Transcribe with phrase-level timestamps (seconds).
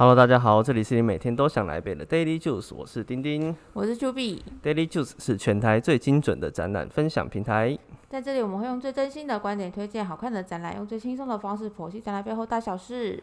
[0.00, 3.52] Hello，大家好，这里是你每天都想来背的 Daily Juice，我是丁丁。
[3.72, 7.76] 我是 Q B，Daily Juice 是全台最精准的展览分享平台。
[8.08, 13.20] 在这里我们会用最真心的观点推荐好看的展览，用最轻松的方式剖析展览背后大小事，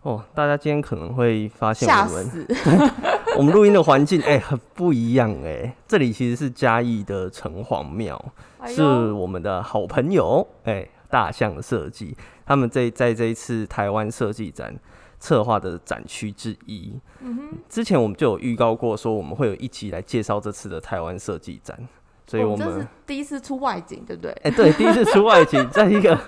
[0.00, 2.46] 哦，大家今天可能会发现吓我们死！
[3.36, 8.18] 我们录音的环境哎、很不一样哎、这里其实是嘉义的城隍庙，
[8.64, 14.74] 是我们的好朋友哎、大象设计，他们这在这一次台湾设计展
[15.18, 16.92] 策划的展区之一。
[17.20, 21.76] 嗯哼，之前我们就有预告过，说我们会有一集来介绍这次的台湾设计展，
[22.26, 24.32] 所以我们这是第一次出外景，对不对？
[24.42, 26.18] 哎、对，第一次出外景， 在一个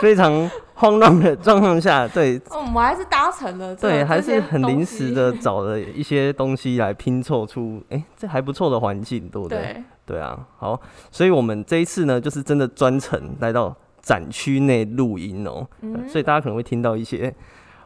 [0.00, 2.38] 非常慌乱的状况下，对。
[2.50, 9.58] 哦，我们还是达成了，对，还是很临时的找了一些东西来拼凑出，哎、这还不错的环境，对不对？
[9.58, 10.80] 对，对啊，好，
[11.10, 17.34] 所以我们这一次呢，就是真的专程来到展区内录音哦、嗯，呃所以大家可能会听到一些，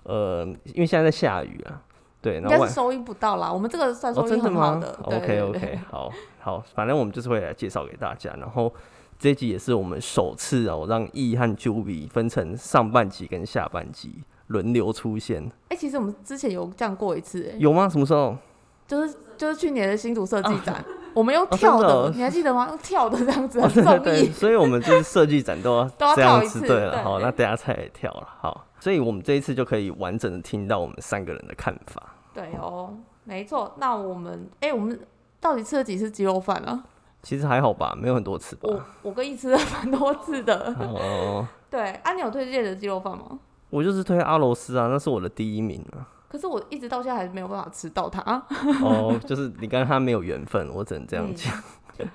[0.04, 1.80] 呃，因为现在在下雨啊，
[2.20, 3.52] 对，应该是收音不到啦。
[3.52, 4.98] 我们这个算哦，收音很好的。
[5.08, 8.72] 对？OK 对 OK，对 好好，反正我们就是会来介绍给大家，然后
[9.18, 17.88] 这一集也是我们首次哦，让 E 和 Juby 分成上半集跟下半集轮流出现，哎，其实我们之前有这样过一次，哎，有吗？
[17.88, 18.36] 什么时候？
[18.84, 22.66] 就是就是去年的新竹设计展，我们用哦跳的哦的，你还记得吗？
[22.68, 32.02] 用跳的这样子，哦，很对对对， 所以我们就是设计展都要都要这样子，跳一次对好，那等一下才来跳了，好，所以我们这一次就可以完整的听到我们三个人的看法。
[32.34, 33.72] 对哦，没错。
[33.78, 34.98] 那我们，哎，我们
[35.38, 36.82] 到底吃了几次鸡肉饭啊？
[37.22, 38.86] 其实还好吧，没有很多次我吧。
[39.02, 40.74] 我跟一吃了蛮多次的。
[40.80, 43.38] 哦，对，啊，你有推荐的鸡肉饭吗？
[43.70, 46.02] 我就是推阿罗斯啊，那是我的第一名啊。
[46.28, 48.44] 可是我一直到现在还是没有办法吃到它。
[48.82, 51.54] 哦，就是你跟他没有缘分，我只能这样嗯讲。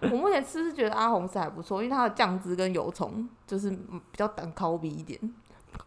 [0.02, 5.18] 我目前吃是觉得阿红是还不错，因为它的酱汁跟油葱就是嗯比较单烤比一点。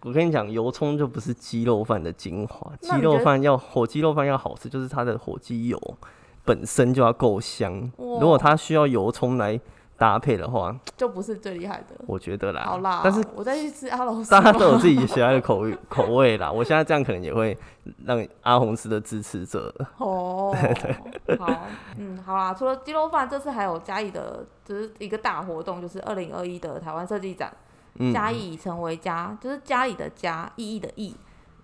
[0.03, 5.79] 我跟你讲，油葱就不是鸡肉饭的精华，鸡肉饭要火鸡肉饭要好吃，就是它的火鸡油
[6.45, 7.91] 本身就要够香。
[7.99, 9.61] 如果它需要油葱来
[9.99, 11.95] 搭配的话，就不是最厉害的。
[12.07, 16.51] 我觉得啦，好啦，但是我再去吃阿龙大家都有自己喜欢的口味口味啦。
[16.51, 17.55] 我现在这样可能也会
[18.07, 19.71] 让阿红斯的支持者。
[19.99, 20.57] 哦，
[21.39, 21.67] 好，
[21.99, 22.55] 嗯，好啦。
[22.55, 27.55] 除了鸡肉饭，这次还有嘉义的，就是一个大活动，就是二零二一的台湾设计展，
[27.99, 31.17] 嗯，嘉义已成为家，就是家里的家，意义的意。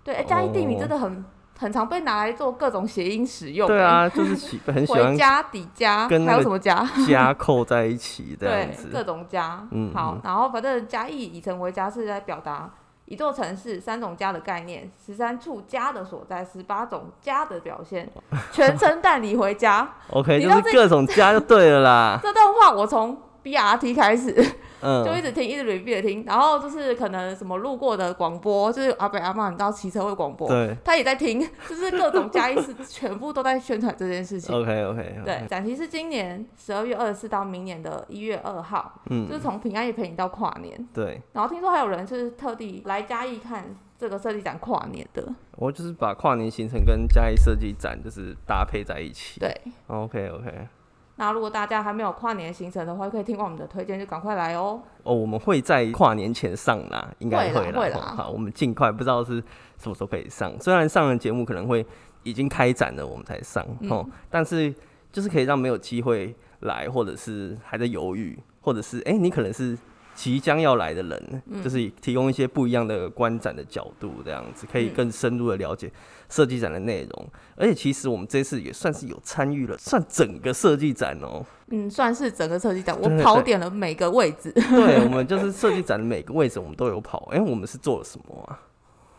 [0.03, 1.25] 对，哎嘉义地名真的很
[1.59, 3.67] 很常被拿来做各种谐音使用。
[3.67, 6.87] 哎，对啊，就是喜很喜欢 回家、底家，跟还有什么家？
[7.07, 9.03] 家扣在一起这样 对，各。
[9.03, 9.65] 种家。
[9.71, 12.69] 嗯嗯，好然后反正嘉义以城为家是在表达
[13.05, 18.09] 一座城市三种家的概念，十三处家的所在，十八种家的表现，
[18.51, 19.89] 全程带你回家。
[20.11, 22.19] OK，就是各种家就对了啦。
[22.21, 23.17] 这段话我从
[23.47, 30.75] BRT 开始 就一嗯，直听，一直 repeat 听，然后就是可能什么路过的广播，就是阿北阿妈，你知道骑车会广播，对。
[30.83, 34.53] 他也在听，就是各种嘉义市全部都在宣传这件事情。
[34.55, 35.15] OK OK。
[35.25, 40.87] 对，，展期是今年十二月二十四到明年的一月二号，嗯就是嗯，从平安夜陪你到跨年。
[40.93, 49.39] 对，然后听说还有人是特地来嘉义看这个设计展跨年的，我就是把跨年行程跟嘉义设计展就是搭配在一起。
[49.39, 49.51] 对。
[49.87, 50.67] OK OK。
[51.17, 54.79] 那如果大家还没有跨年行程的话，可以听完我们的推荐，就赶快来哦。
[55.03, 57.79] 哦，我们会在跨年前上啦，应该会啦啦。
[57.79, 59.43] 会啦哦好，我们尽快，不知道是
[59.77, 60.53] 什么时候可以上。
[60.61, 61.85] 虽然上了节目可能会
[62.23, 64.73] 已经开展了，我们才上、嗯哦，但是
[65.11, 69.75] 就是可以让没有机会来，或者是还在犹豫，或者是哎、你可能是
[70.17, 71.63] 即将要来的人，嗯。
[71.63, 74.93] 就是提供一些不一样的观展的角度，这样子可以嗯。
[74.95, 75.91] 更深入的了解
[76.27, 77.29] 设计展的内容。
[77.55, 87.29] 而且其实我们这次也算是有参与了，算整个设计展哦、嗯，算是整个设计展，我跑点了每个位置，对，我们就是 设计展的每个位置我们都有跑。
[87.31, 88.59] 哎、我们是做了什么啊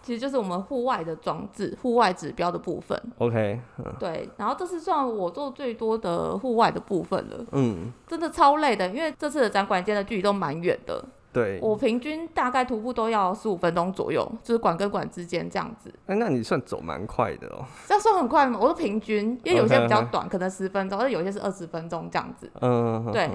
[0.08, 2.98] 其实就是我们户外的装置、户外指标的部分。
[3.18, 11.58] ？OK，嗯对，然后这是算我做最多的户外的部分了，嗯，真的超累的，因为这次的展馆间的距离都蛮远的，对。
[11.60, 15.92] 我平均大概徒步都要十五分钟左右，就是馆跟馆之间这样子。
[16.06, 18.58] 哎、那你算走蛮快的哦、这样算很快吗？
[18.58, 22.50] 我说平均，因为有些比较短可能十分钟，而有些是二十分钟这样子。
[22.62, 23.28] 嗯，对，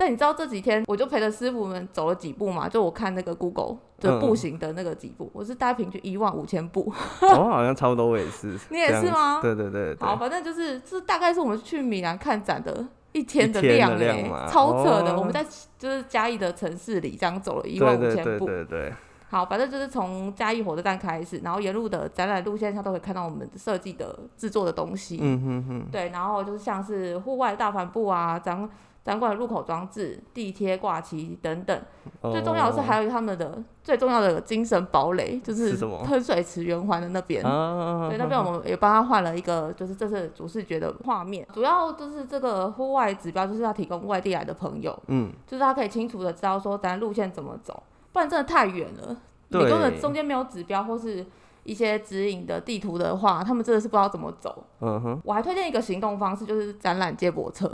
[0.00, 2.66] 但你知道这几天我就陪着师傅们走了几步嘛？
[2.66, 6.90] 就我看那个 Google 的嗯步行的那个几步，我是大概平均一万五千步。
[7.20, 8.58] 我 好像差不多，我也是。
[8.70, 9.96] 你也是吗对对对对。
[10.00, 12.82] 好，反正就是这大概是我们去米兰看展的
[13.12, 15.12] 一天的量哎、的量嘛超扯的。
[15.12, 15.44] 哦我们在
[15.78, 18.92] 就是嘉义的城市里这样走了一万五对对千步，对对，
[19.28, 25.18] 好，反正就是从嘉义火车站开始，然后沿路的展览路线上都可以看到我们设计的制作的东西。
[25.20, 28.66] 嗯哼哼，对，然后就是像是户外大帆布啊，展
[29.04, 31.82] 展馆入口装置、地贴挂旗等等。
[32.22, 35.74] 最重要的是还有他们的最重要的精神堡垒，就是
[36.04, 37.42] 喷水池圆环的那边。
[37.42, 41.46] 啊，对，那边我们也帮他换了一个，就是这次主视觉的画面。
[41.52, 47.82] 主要就是这个户外指标，就是要提供外地来的朋友，嗯，就是他可以清楚的知道说咱路线怎么走，
[48.12, 49.16] 不然真的太远了。
[49.48, 51.26] 你对根本中间没有指标或是
[51.64, 54.64] 一些指引的地图的话，他们真的是不知道怎么走。
[54.80, 57.68] 嗯哼，我还推荐一个行动方式，就是展览接驳车，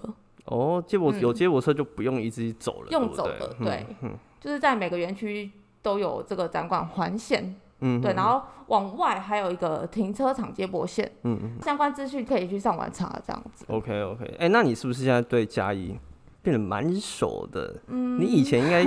[0.47, 4.13] 哦，接驳嗯有接驳车就不用一直走了，用走的，对，嗯。
[4.41, 5.51] 就是在每个园区
[5.83, 11.63] 都有这个展馆环线，嗯，对，然后往外还有一个停车场接驳线，嗯嗯。
[11.63, 13.65] 相关资讯可以去上网查，这样子。
[13.69, 15.99] ，OK OK，哎，那你是不是现在对嘉义
[16.43, 17.75] 变得蛮熟的？
[17.89, 18.85] 嗯，你以前应该，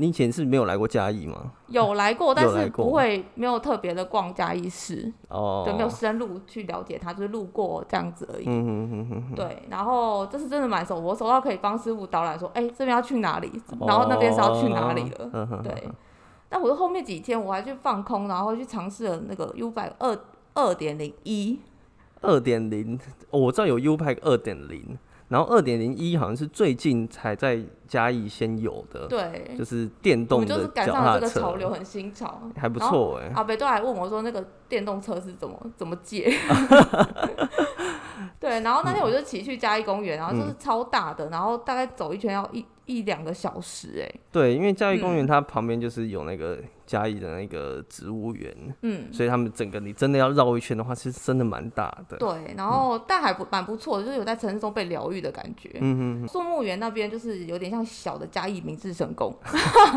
[0.00, 1.50] 你以前是没有来过嘉义吗？
[1.66, 8.44] 有来过， 但是不会没有特别的逛嘉义市，哦，对，没有深入去了解它，就是路过这样子而已。
[8.46, 13.50] 嗯哼哼哼哼，对，然后这是真的蛮熟，我熟到可以帮师傅导览说，哎、这边要去哪里，
[13.86, 15.30] 然后那边是要去哪里了。
[15.32, 15.88] 嗯哼，对，
[16.48, 20.16] 但我后面几天我还去放空，然后去尝试了那个 U 百二
[20.54, 21.58] 二点零一，
[22.20, 22.96] 二点零，
[23.30, 24.96] 哦我知道有 U Pack 二点零，
[25.28, 32.40] 然后二点零一好像是最近才在嘉义先有的，对，就是电我动们就是的赶上了，这个潮流，很新潮。
[32.56, 33.30] 还不错哎。
[33.34, 36.32] 阿北都还问我说，那个电动车是怎么怎么借？
[38.40, 45.16] 对，然后那天我就骑去嘉义公园，然后就是超大的，然后大概走一圈要一一两个小时，哎，对，因为嘉义公嗯。
[45.16, 52.16] 园它旁边就是有那个嘉义的那个植物园，嗯，所以他们整个你真的要绕一圈的话，其实真的蛮大的。
[52.16, 55.70] 对，然后但还不蛮不错的，就是有在城市中被疗愈的感觉。
[55.80, 59.36] 嗯哼树木园那边就是有点像小的嘉义明治神宫，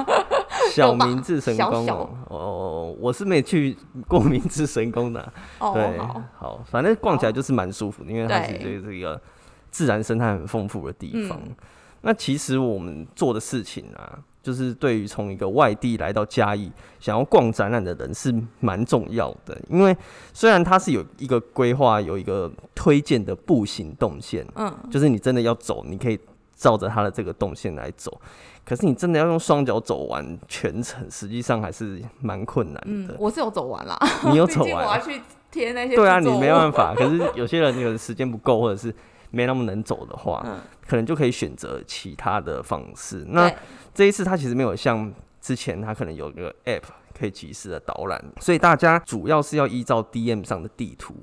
[0.76, 3.78] 小明治神宫哦，哦，我是没去
[4.08, 8.60] 过明治神宫的啊、哦，对，好，好，反正逛起来就是蛮舒服的，因为它是对。
[8.60, 9.22] 这个这个
[9.70, 11.40] 自然生态很丰富的地方。
[11.46, 11.56] 嗯
[12.02, 19.96] 那其实我们做的事情啊，就是对于从一个外地来到嘉义想要逛展览的人是蛮重要的，因为
[20.34, 26.20] 虽然它是有一个规划，有一个推荐的步行动线，嗯，就是你真的要走，你可以
[26.56, 28.20] 照着它的这个动线来走。
[28.64, 32.76] 可是你真的要用双脚走完全程，实际上还是蛮困难
[33.08, 33.98] 的。，嗯我是有走完啦，
[34.30, 36.94] 你有 走完我走完要去贴那些对啊，你没办法。
[36.96, 38.94] 可是有些人可能时间不够，或者是
[39.32, 43.26] 没那么能走的话，嗯，可能就可以选择其他的方式。
[43.30, 43.52] 那
[43.94, 45.12] 这一次他其实没有像
[45.42, 46.84] 之前他可能有一个 App
[47.18, 51.16] 可以及时的导览，所以大家主要是要依照 DM 上的地图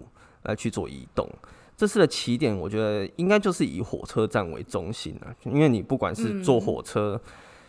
[0.42, 1.28] 来去做移动。
[1.76, 7.20] 这次的起点，我觉得应该就是以火车站为中心啊，因为你不管是坐嗯火车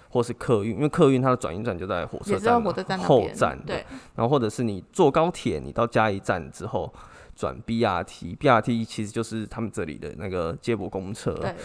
[0.10, 6.92] 或是客运，因为客运它的转运站就在火车站嘛也是在火车站后站，对，然后或者是你坐高铁，你到嘉义站之后
[7.40, 11.56] 转 BRT，BRT 其实就是他们这里的那个接驳公车，对，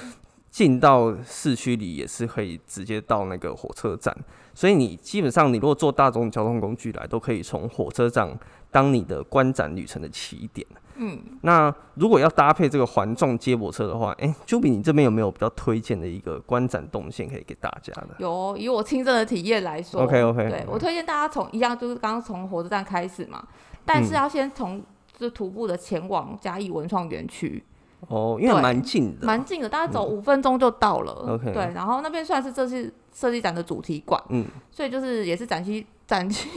[0.49, 4.17] 进到市区里也是可以直接到那个火车站，
[4.55, 8.39] 所以你基本上你如果坐大众交通工具来，都可以从火车站
[8.71, 10.65] 当你的观展旅程的起点。
[10.97, 18.11] 嗯，那如果要搭配这个环状接驳车的话，哎、b y 你这边有没有比较推荐的一个观展动线可以给大家的？
[18.19, 23.45] 有哦以我亲身的体验来说 OK，OK 对我推荐大家从一样就是刚刚从火车站开始嘛，
[23.85, 24.81] 但嗯是要先从
[25.25, 27.65] 就徒步的前往嘉义文创园区，
[28.09, 31.13] 哦，因为蛮近的，蛮近的，大概走五分钟就到了。
[31.35, 36.51] OK 对，然后那边算是这次设计展的主题馆，嗯，所以就是也是展区展区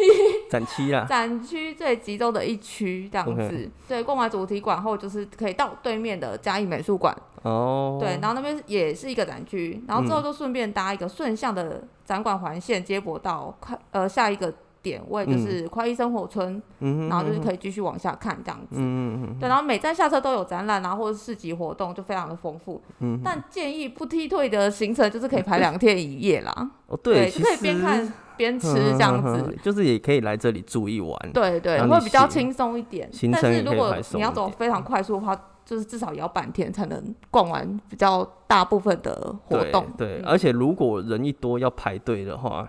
[0.49, 3.71] 展区啦， 展区最集中的一区这样子。
[3.87, 14.53] 对，逛完主题馆后，就是可以到对面的嘉义美术馆，哦，对，然后那边也是一个展区，然后之后就顺便搭一个顺向的展馆环线接驳到快呃下一个
[14.89, 18.75] 点位，就是快意生活村，嗯，然后就是可以继续往下看这样子。
[18.77, 22.81] 嗯嗯嗯对，然后每站下车都有展览啊，或者市集活动，就非常的丰富。
[22.99, 29.57] 嗯，但建议不踢退的行程就是可以排两天一夜啦，哦对，就可以边看边吃嗯这样嗯嗯子。
[29.63, 31.17] 就是也可以来这里住一晚。
[31.33, 33.11] 对对，会比较轻松一点。
[33.11, 39.85] 行但是如果你要走非常快速的话，就是至少也要半天才能逛完比较大部分的活动。
[39.97, 42.65] 对，嗯而且如果人一多要排队的话，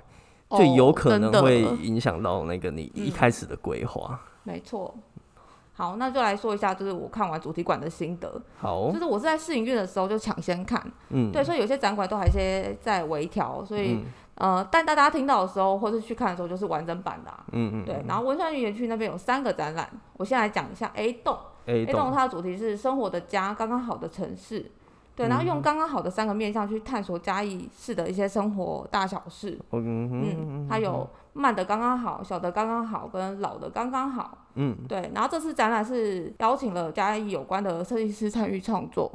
[0.50, 4.18] 就哦有可能会影响到那个你一嗯开始的规划。
[4.44, 4.94] 没错。
[5.72, 8.42] 好，那就来说一下，就是我看完主题馆的心得。
[8.58, 17.44] 好就，是我是在试营运的时候就抢先看，嗯，对，所以有些展馆都还些在微调，所以、嗯呃，但大家听到的时候或是去看的时候就是完整版的、啊。
[17.52, 21.38] 嗯嗯，对，然后文创园区那边有三个展览，我先来讲一下 A 栋。
[21.66, 24.72] A 栋，它的主题是生活的家，刚刚好的城市。
[25.18, 29.58] 对，然后用刚刚好的三个面向去探索嘉义市的一些生活大小事。
[29.72, 34.38] 嗯哼嗯，它有慢的刚刚好，小的刚刚好，跟老的刚刚好。
[34.54, 39.10] 嗯，对，然后这次展览是邀请了嘉义有关的设计师参与创作。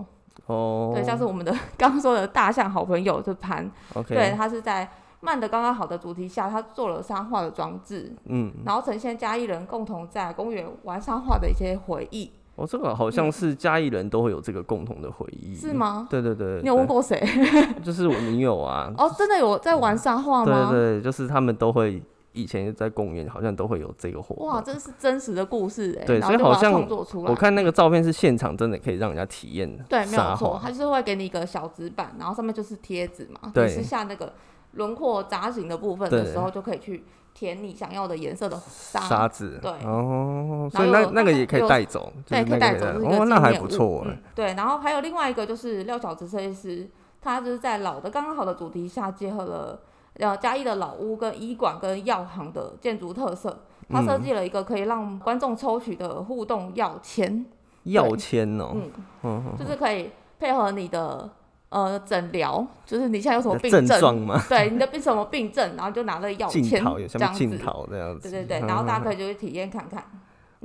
[0.47, 4.89] 哦，对，像是我们的 刚刚说的大象好朋友这盘，OK，对，它是在
[5.21, 15.73] 慢的刚刚好的主题下，它做了沙画的装置，嗯，然后呈现嘉义人共同在公园玩沙画的一些回忆，哦，这个好像是嘉义人都会有这个共同的回忆，是？
[15.73, 16.07] 吗？
[16.09, 16.85] 对对对，你有问？
[16.85, 17.19] 过谁？
[17.83, 20.69] 就是我女友啊，哦，真的有在玩沙画吗？
[20.71, 22.01] 对对，就是他们都会
[22.33, 24.45] 以前在公园好像都会有这个活动。
[24.45, 26.73] 哇，这是真实的故事哎，对所以好像。
[27.13, 34.33] 我看那个照片是现场，真的可以让人家体验对，没有错，它就是会给你一个小纸板，然后上面就是贴纸嘛，对你是下那个
[34.73, 38.99] 轮廓扎形的部分的对时候，就可以去填你想要的颜色的沙。
[39.07, 39.59] 沙子。
[39.61, 44.17] 对哦，所以那那个也可以有带走，就对，可以带走，哦，那还不错哎嗯。
[44.33, 46.89] 对，然后还有另外一个就是廖小直设计师，
[47.21, 49.79] 他就是在老的刚刚好的主题下，结合了
[50.15, 57.45] 呃嘉义的老屋跟医馆跟药行的建筑特色，他设计了一个可以让观众抽取的互动药签，
[57.83, 58.91] 药签哦，嗯，
[59.23, 61.29] 嗯，就是可以配合你的
[61.69, 64.41] 呃诊疗，就是你现在有什么病症吗？
[64.47, 68.29] 对，你的病什么病症，然后就拿了药签这样子，头这样子。
[68.29, 70.03] 对对对，然后大家可以就去体验看看。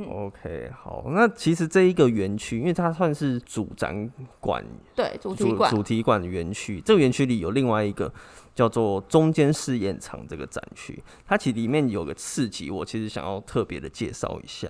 [0.01, 4.65] 嗯 OK，好，那其实这一个园区，因为它算是主展馆、
[4.95, 8.13] 对，主题馆，主题馆的园区，这个园区里有另外一个
[8.59, 14.69] 叫做中间试验场这个展区，它其实里面有个市集，我其实想要特别的介绍一下。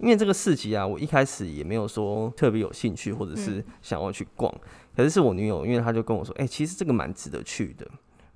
[0.00, 4.52] 因为这个市集啊，我一开始也没有说特别有兴趣，或者是嗯想要去逛。
[4.96, 7.88] 可是是我女友，因为她就跟我说：“哎、其实这个蛮值得去的。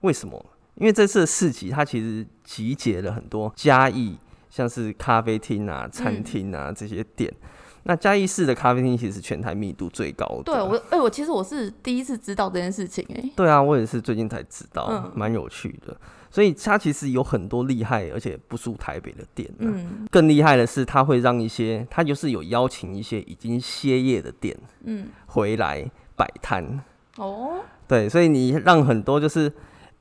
[0.02, 0.46] 为什么？
[0.76, 4.16] 因为这次的市集，它其实集结了很多嘉义，
[4.48, 7.34] 像是咖啡厅啊、餐厅啊、这些店。
[7.84, 10.42] 那嘉义市的咖啡厅其实是全台密度最高的。
[10.44, 15.96] 对我，哎、我其实我是第一次知道这件事情、哎，对啊，我也是最近才知道嗯，蛮、有趣的。
[16.30, 19.60] 所以它其实有很多厉害而且不输台北的店、啊。
[19.60, 26.80] 嗯更厉害的是，它会让一些，它就是有邀请一些已经歇业的店嗯，回来摆摊。
[27.18, 29.52] 哦，对，所以你让很多就是，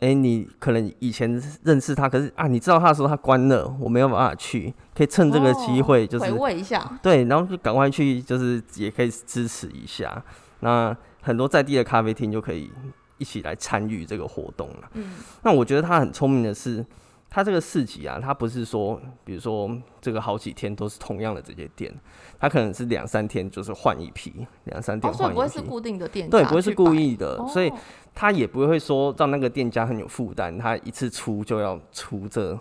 [0.04, 10.22] 哎、你可能以前认识他，可是啊，你知道他的时候他关了，我没有办法去，可以趁这个机会就是、哦回味一下，对，然后就赶快去，就是也可以支持一下。
[10.60, 12.70] 那很多在地的咖啡厅就可以
[13.18, 14.90] 一起来参与这个活动了。
[14.96, 16.86] 嗯那我觉得他很聪明的是，
[17.34, 19.68] 他这个市集啊，它不是说，比如说
[20.00, 21.92] 这个好几天都是同样的这些店，
[22.40, 25.56] 它可能是两三天就是换一批，两三天哦，所以换一批。
[25.56, 27.74] 不会是固定的店对，不会是故意的，哦、所以
[28.14, 32.56] 他也不会说让那个店家很有负担，他一次出就要出这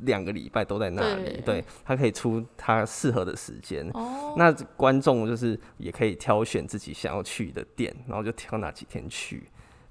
[0.00, 3.88] 两个礼拜都在那里，对对他可以出他适合的时间。
[3.94, 9.48] 哦，那观众就是也可以挑选自己想要去的店，然后就挑哪几天去。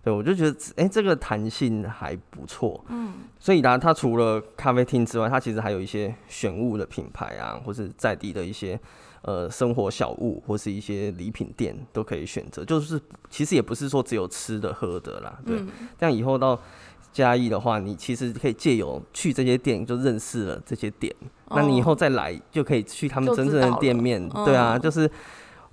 [0.08, 2.82] 对，我就觉得，哎、这个弹性还不错。
[2.88, 8.80] 嗯，所以呢，它除了咖啡厅之外，它其实还有一些选物的品牌啊，或是在地的一些
[9.24, 12.64] 呃生活小物，或是一些礼品店都可以选择。
[12.64, 12.98] 就是
[13.30, 15.58] 其实也不是说只有吃的喝的啦，对。
[15.58, 15.68] 嗯
[16.00, 16.58] 这样以后到
[17.12, 21.14] 嘉义的话，你其实可以借由去这些店就认识了这些店，
[21.50, 25.12] 那你以后再来就可以去他们真正的店面，对啊，嗯就是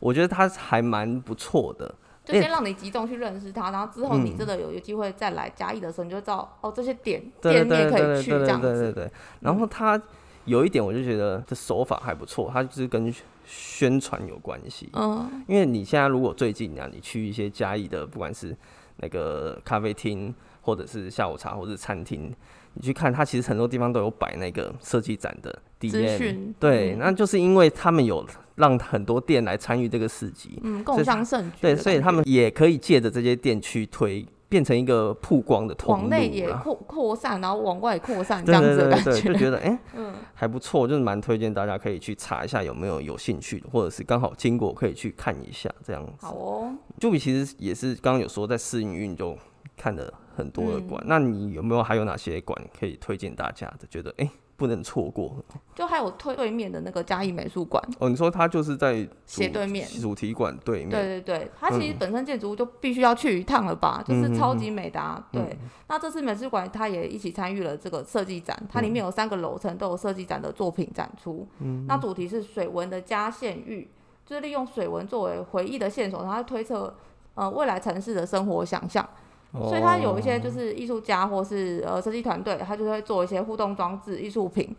[0.01, 1.95] 我觉得它还蛮不错的。
[2.25, 8.73] 就先让你集中去认识他，然后之后你嗯真的有有机会再来嘉义的时候，你就知道哦，这些点对店你也可以去这样子。
[8.73, 9.11] 对对对。
[9.41, 10.01] 然后他
[10.47, 13.15] 有一点，我就觉得这手法还不错，他就是跟
[13.45, 14.89] 宣传有关系。
[14.95, 18.57] 嗯因为你现在如果最近啊，你去一些嘉义的，不管是
[18.97, 22.35] 那个咖啡厅，或者是下午茶，或者是餐厅，
[22.75, 25.51] 你去看，它其实很多地方都有摆那个设计展的
[25.81, 26.19] 资 DM。
[26.19, 28.27] 讯对，嗯那就是因为他们有
[28.57, 36.53] 让很多店来参与这个市集，嗯，共襄盛举对，所以他们也可以借着这些店去推，变成一个曝光的通路往内也。
[36.55, 39.51] 扩扩散，然后往外扩散这样子的感对对对，就觉。
[39.51, 46.27] 得哎、嗯，还不错，就是蛮推荐大家可以去查一下有没有有兴趣的，或者是刚好经过可以去看一下这样子。
[46.27, 46.73] 好哦。
[46.99, 49.37] 就比其实也是刚刚有说在试营运就
[49.77, 53.87] 看了很多的馆，嗯那你有没有还有哪些馆可以推荐大家的？
[53.89, 55.37] 觉得哎、不能错过
[55.75, 58.09] 就还有对对面的那个嘉义美术馆哦。
[58.09, 59.87] 你说它就是在斜对面。
[60.01, 65.25] 主题馆对面，对对对，它其实嗯本身建筑物就必须要去一趟了吧，就嗯是超级美的、啊。
[65.33, 71.47] 嗯对，那这次美术馆它也一起参与了这个设计展，它里面有三个楼层都有设计展的作品展出。
[71.61, 73.89] 嗯那主题是水文的加线域，
[74.25, 76.95] 就是利用水文作为回忆的线索，然后推测
[77.35, 79.09] 呃未来城市的生活想象。
[79.57, 84.75] 所以他有一些就是艺术家或是呃设计团队，他就会做一些互动装置、艺术品，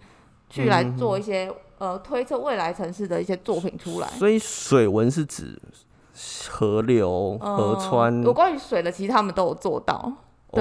[0.49, 4.07] 去来做一些呃推测未来城市的一些作品出来。
[4.09, 5.57] 所以水文是指
[6.49, 8.21] 河流、河川。
[8.21, 10.11] 有关于水的，其实他们都有做到。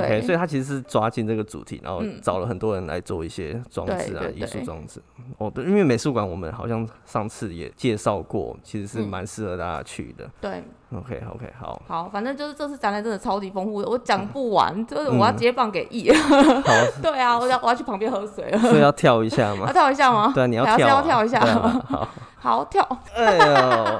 [0.03, 5.03] OK，所以他其实是抓进这个主题，然后嗯找了很多人来做一些装置啊对、对艺术装置。
[5.39, 10.29] 哦，对，因为美术馆我们好像上次也介绍过，其实是嗯蛮适合大家去的。
[10.41, 10.63] 对
[10.95, 16.13] ，OK，OK，好，好，反正就是这次展览真的超级丰富的，我讲不完，就是我要接棒给 E。
[16.13, 16.73] 好，
[17.03, 18.59] 对啊，我要我要去旁边喝水了。
[18.59, 19.73] 所以要跳一下吗要？
[19.73, 20.33] 跳一下吗？
[20.35, 22.09] 对啊，你要跳啊，要跳一下好，
[22.39, 22.87] 好跳。
[23.15, 23.99] 哎呦，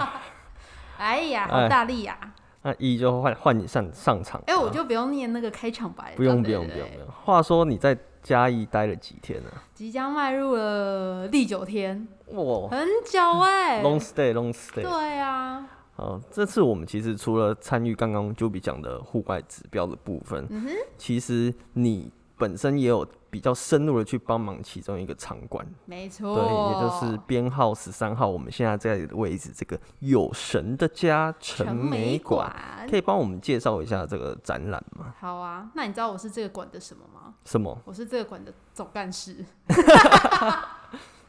[0.99, 2.17] 哎呀，哎好大力呀！
[2.65, 4.43] 那一就换换你上上场。
[4.47, 7.09] 哎，我就不用念那个开场白了，不用不用不用不用。
[7.23, 9.51] 话说你在嘉义待了几天呢？
[9.75, 13.83] 即将迈入了第九天，哇很久哎。
[13.83, 14.81] ，long stay long stay。
[14.81, 20.67] 对啊，好，这次我们其实除了参与刚刚 Juby 讲的户外指标的部分，嗯，
[20.97, 32.55] 其实你本身也有比较深入的去帮忙其中一个场馆，没错，对，也就是编号十三号，我们现在在的位置，这个有神的家陈陈美馆。
[32.89, 35.13] 可以帮我们介绍一下这个展览吗？
[35.19, 37.35] 好啊，那你知道我是这个馆的什么吗？
[37.45, 37.77] 什么？
[37.85, 39.45] 我是这个馆的总干事。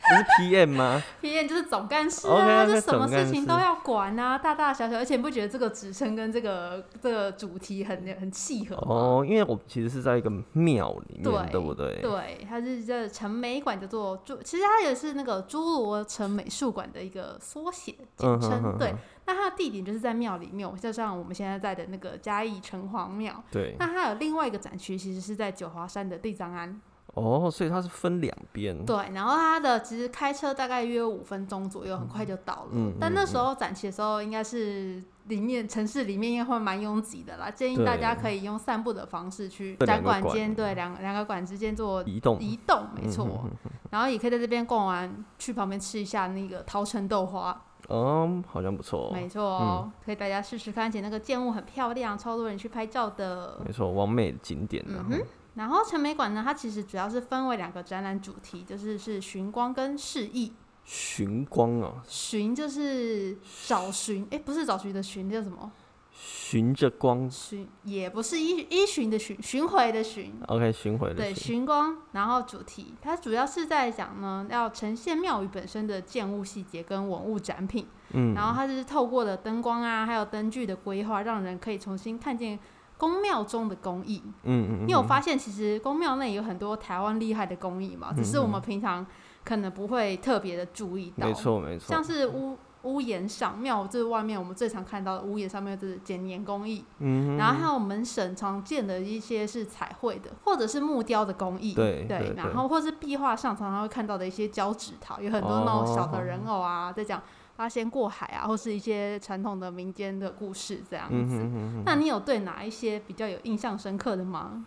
[0.10, 8.82] 不是 PM 吗？？PM 就是总干事啊就什么事事情都要管啊，大大小小，而且你不觉得这个职称跟这个这个主题很很契合吗？
[8.88, 12.00] 哦，因为我其实是在一个庙里面，对对不对？
[12.02, 18.52] 对，它是这陈美馆叫做朱，其实它也是那个侏罗城美术馆的一个缩写简称。
[18.52, 18.94] 嗯哼哼对，
[19.26, 23.44] 那它的地点就是在庙里面，就像我们现在在的那个嘉义城隍庙。
[23.52, 26.80] 对，那它有另外一个展区，其实是在九华山的地藏庵。
[27.16, 32.70] 哦，所以它是分两边，对，然后它的其实开车大概约五分钟左右，很快就到了。
[32.74, 33.46] 嗯但那时嗯。
[33.46, 43.26] 候展期的时候，应该是里面城市里面应该会蛮拥挤的啦，建议大家可以用散步的方式去这展馆馆间，对两两个馆之间做移动，移动，没错。
[43.26, 53.58] 嗯哼哼然后也可以在这边逛完，去旁边吃一下那个桃城豆花，嗯，好像不错，没错哦，可以大家试试看，而且那个建物很漂亮，超多人去拍照的。
[53.66, 55.20] 没错，完美的景点呢嗯。
[55.20, 60.54] 哼，然后陈美馆呢，它其实主要是分为两个展览主题，就是是寻光跟示意。
[60.84, 65.72] 寻光啊，寻就是找寻，哎，不是找寻的寻，叫什么？
[66.18, 70.32] 循着光寻也不是依依循的寻，巡回的巡。
[70.48, 82.58] ，OK，巡回的对，巡，寻光，然后主题，它主要是在讲呢，要呈现庙宇本身的建物细节跟文物展品，嗯，然后它是透过了灯光啊，还有灯具的规划，让人可以重新看见
[82.98, 84.22] 宫庙中的工艺。
[84.44, 89.06] 嗯嗯，你有嗯发现，其实宫庙内有很多台湾厉害的工艺嘛，只是我们平常
[89.44, 91.28] 可能不会特别的注意到。
[91.28, 91.88] 没错没错。
[91.88, 107.20] 像，是屋屋檐上庙这外面，我们最常看到的屋檐上面就是剪黏工艺，嗯，然后还有门神常见的一些是彩绘的，或者是木雕的工艺，对对对然后或是壁画上常常会看到的一些胶纸陶，有很多那种小的人偶啊，在讲
[107.56, 111.36] 八仙过海啊，或是一些传统的民间的故事这样嗯子。
[111.38, 114.66] 哼哼哼，那你有对哪一些比较有印象深刻的吗？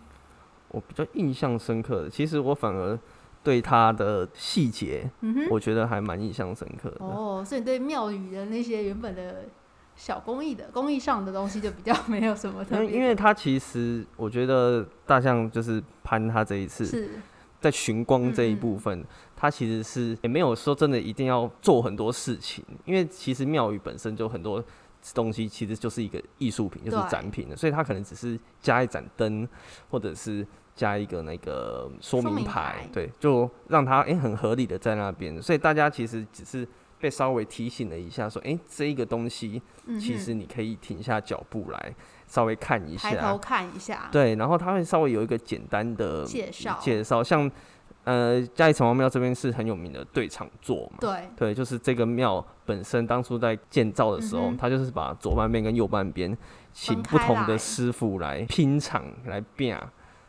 [0.69, 2.99] 我比较印象深刻的，其实我反而
[3.43, 6.97] 对它的细节，嗯，我觉得还蛮印象深刻的。
[7.05, 9.45] 哦，所以你对庙宇的那些原本的
[9.97, 17.11] 小工艺的工艺上的东西就比较没有什么特别，因为它其实，我觉得大象就是攀它这一次是
[17.61, 19.05] 在寻光这一部分，
[19.37, 24.63] 它其实是也没有说真的一定要做很多事情，因为其实庙宇本身就很多
[25.15, 29.49] 东西其实就是一个艺术品，就是展品的，所以它可能只是加一盏灯，
[29.91, 36.67] 或者是加一个那个说说明明牌牌，对，就让它诶、很合理的在那边，所以大家其实只是
[37.01, 41.95] 被稍微提醒了一下，说诶、这一个东西嗯其实你可以停下脚步来
[42.29, 46.79] 稍微看一抬头下，看一下，对，然后他会稍微有一个简单的介绍。
[46.81, 47.51] 介绍，像
[48.05, 51.29] 呃嘉义城隍庙这边是很有名的对场座嘛，对。
[51.35, 56.37] 对，就是这个庙本身当初在建造的时候，嗯它就是把左半边跟右半边
[56.73, 59.77] 请不同的师傅来拼场来变。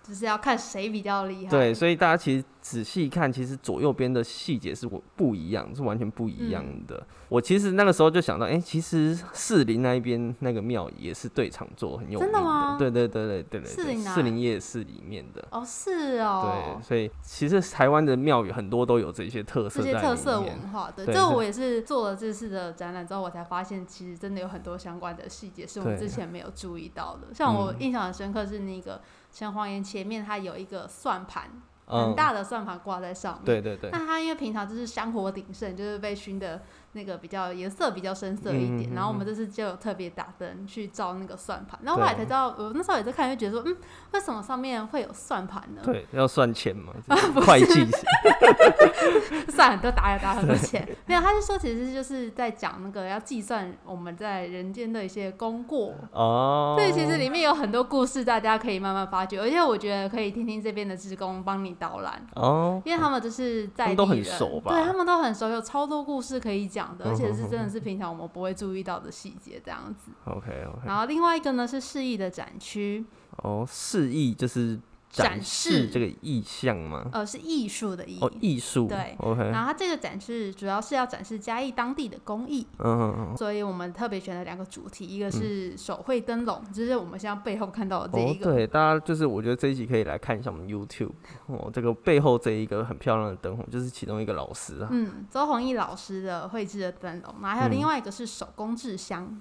[0.09, 1.49] 只是要看谁比较厉害。
[1.51, 7.05] 对，所以大家其实仔细看，其实左右边的细节是我不一样，是完全不一样嗯的。
[7.29, 15.47] 我其实那个时候就想到，哎、其实士林那一边那个庙也是对场座很有名真的吗对对对对对对对，士林哪士林夜市里面的。
[15.51, 19.89] 哦，是哦对，，所以其实台湾的庙宇很多都有这些特色这。
[19.89, 27.33] 些特色文化的，对是这我也是做了这次的展览之后，我才发现其实真的有很多相关的细节是我们之前没有注意到的。
[27.33, 28.99] 像我嗯印象很深刻是那个
[29.31, 31.43] 城隍爷前面它有一个算盘，
[31.85, 33.45] 很嗯，大的算盘挂在上面。
[33.45, 36.61] 对对对，那它因为平常就是香火鼎盛，就是被熏的
[36.93, 43.77] 那个比较颜色比较深色一点，嗯嗯嗯然后我们这次就有特别打灯去照那个算盘，然后后来才知道，我那时候也在看，就觉得说，嗯，
[44.13, 45.81] 为什么上面会有算盘呢？
[45.83, 47.87] 对，要算钱嘛， 就是会计。
[49.49, 55.93] 算很多打打很多钱， 没有，他是说其实就是在讲那个要计算我们在人间的一些功过。
[56.13, 56.75] 哦。
[56.77, 64.71] 所以，其实里面有很多故事，大家可以慢慢发掘，而且我觉得可以听听这边的职工帮你导览，哦，因为他们就是在他们都很地人熟吧？
[64.71, 70.11] 对他们都很熟，有超多故事可以讲的， 而且是真的是平常我们不会注意到的细节这样子。
[70.25, 73.05] OK OK，然后另外一个呢是示意的展区，
[73.43, 77.09] 哦，示意就是展示示这个意象吗？
[77.11, 78.19] 呃，是艺术的艺。
[78.21, 88.53] 哦，艺术，对，OK，然后它这个展示主要是要展示嘉义当地的工艺，嗯嗯嗯，所以我们特别选了两个主题，一个是手绘灯笼，就是我们现在背后看到的这哦一，个。
[88.53, 91.11] 对，大家就是我觉得这一集可以来看一下我们 YouTube
[91.47, 99.31] 哦，这个背后这一个很漂亮的灯笼，就是其中一个老师啊，嗯，周弘毅老师的绘制的灯笼，然后还有嗯另外一个是手工制香，哦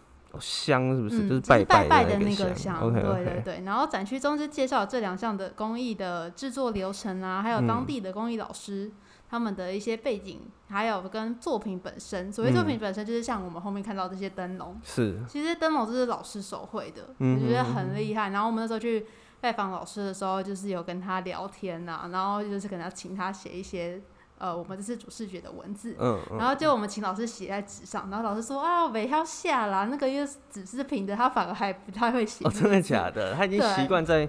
[0.41, 1.23] 香是不是？
[1.23, 3.63] 嗯，就是拜拜拜的那个香对对对。
[3.65, 8.91] 然后展区中是介绍这两项的工艺的制作流程啊，还有当嗯地的工艺老师。
[9.31, 12.33] 他们的一些背景，还有跟作品本身。
[12.33, 18.31] 所谓作嗯品本身，就是像我们后面看到这些灯笼，是，其实灯笼就是老师手绘的，嗯我觉得很厉害。
[18.31, 19.05] 然后我们那时候去
[19.39, 24.01] 拜访老师的时候，就是有跟他聊天呐、然后就是可能要请他写一些
[24.39, 25.95] 呃我们这是主视觉的文字。
[25.99, 32.45] 嗯嗯，然后就我们请老师写在纸上，然后老师说啊，我要下啦，那个因为纸是平的，他反而还不太会写。
[32.45, 33.35] 哦，真的假的？
[33.35, 34.29] 他已经习惯在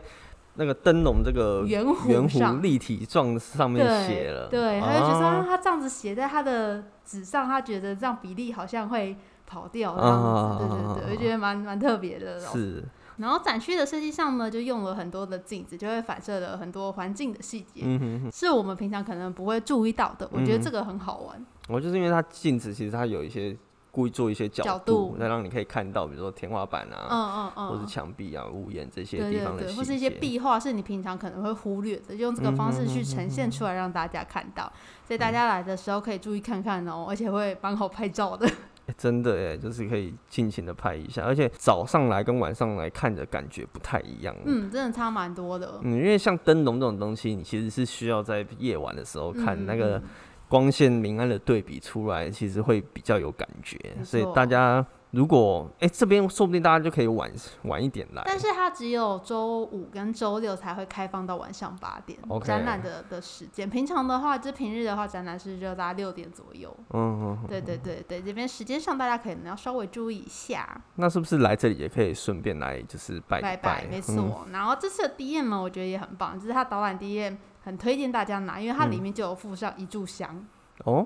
[0.56, 10.66] 那个灯笼这个圆圆弧圆弧立体状上面写了，对，他就觉得他这样子写在他的纸上，他觉得这样比例好像会跑掉这样子。
[10.66, 12.40] 对对对，我就觉得蛮蛮特别的。
[12.40, 12.84] 是，
[13.20, 20.28] 然后展区的设计上呢，就用了很多的镜子，就会反射了很多环境的细节，嗯哼哼，是我们平常可能不会注意到的。
[20.32, 21.46] 我觉得嗯这个很好玩。
[21.68, 23.56] 我就是因为它镜子其实它有一些
[23.92, 27.88] 故意做一些角角度度，来让你可以看到，比如说天花板啊，嗯嗯嗯或是嗯。
[27.88, 34.72] 墙壁啊、屋檐这些地方的或是一些壁画是你平常可能会忽略的，就用这个方式去呈现出来让大家看到，
[35.06, 38.50] 所以大家来的时候可以注意看看哦，而且会蛮好拍照的。
[38.90, 44.36] 欸真的哎，就是可以尽情的拍一下，而且早上来跟晚上来看的感觉不太一样。
[44.46, 45.80] 嗯，真的差蛮多的。
[45.84, 50.04] 嗯，因为像灯笼这种东西，你其实是需要在夜晚的时候看嗯那个嗯
[50.48, 53.78] 光线明暗的对比出来，其实会比较有感觉。
[54.04, 57.32] 所以大家如果哎、这边说不定大家就可以晚
[57.64, 58.22] 晚一点来。
[58.26, 63.68] 但是它只有周五跟周六才会开放到晚上八点展览的的时间。
[63.68, 66.76] 平常的话，就平日的话，展览是热大概六点左右。
[66.92, 70.80] 嗯嗯，对对对对，这边时间上大家可能要稍微注意一下。
[70.96, 73.86] 那是不是来这里也可以顺便来就是拜拜拜？
[73.90, 74.46] 没嗯错。
[74.52, 80.46] 然后这次的 DM 呢，我觉得也很棒，就是它导览 DM 很推荐大家拿，因为它里面就有附上一炷香。
[80.86, 81.06] 哦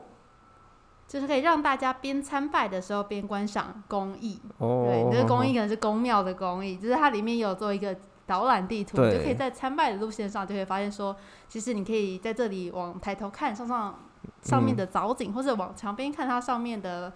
[1.07, 9.17] 就是可以让大家边参拜的时候边观赏工艺，哦，对，这个工艺可能是宫庙的工艺，就是它里面有做一个导览地图，对。
[9.17, 11.15] 就可以在参拜的路线上就会发现说，
[11.47, 13.99] 其实你可以在这里往抬头看上上
[14.41, 17.13] 上面的藻井，或者往墙边看它上面的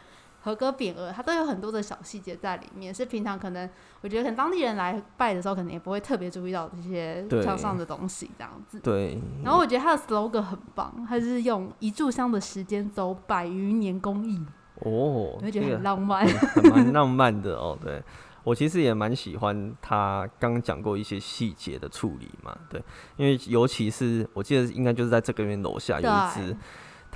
[0.47, 8.79] 和歌匾额，它都有很多的小细节在里面，是平常可能我觉得可能当地人来拜的时候，可能也不会特别注意到这些对墙上的东西这样子。
[8.79, 14.41] 对，然后我觉得它的 slogan 很棒，它是用一炷香的时间走百余年工艺，
[14.75, 16.25] 哦，你会觉得很浪漫。
[16.55, 17.77] 很蛮浪漫的哦。
[17.83, 18.01] 对
[18.45, 22.81] 我其实也蛮喜欢他刚刚讲过一些细节的处理嘛，对，
[23.17, 26.57] 因为尤其是我记得应该就是在这个院楼下有一只对